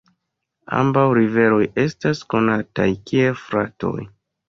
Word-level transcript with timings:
Ambaŭ 0.77 1.03
riveroj 1.19 1.61
estas 1.85 2.25
konataj 2.35 2.91
kiel 3.09 3.43
fratoj. 3.47 3.99